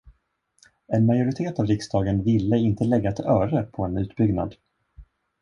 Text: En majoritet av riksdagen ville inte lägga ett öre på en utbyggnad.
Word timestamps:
En 0.87 1.05
majoritet 1.05 1.59
av 1.59 1.65
riksdagen 1.65 2.21
ville 2.23 2.57
inte 2.57 2.83
lägga 2.83 3.09
ett 3.09 3.19
öre 3.19 3.63
på 3.63 3.85
en 3.85 3.97
utbyggnad. 3.97 4.55